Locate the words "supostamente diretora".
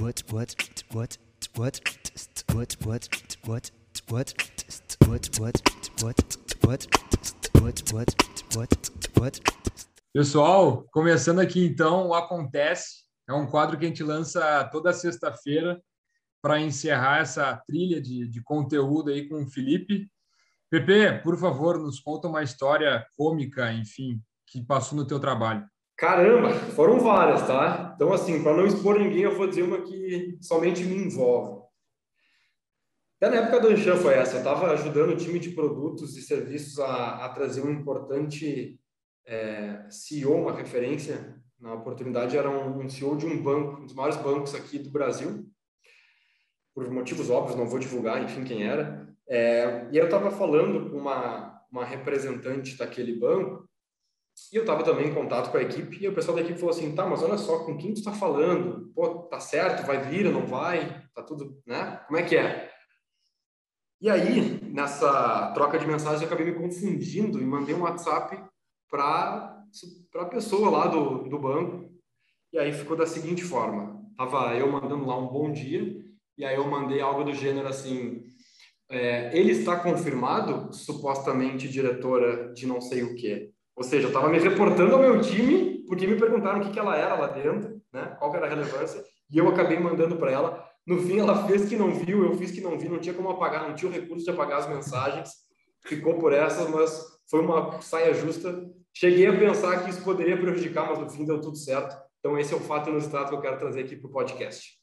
80.72-82.52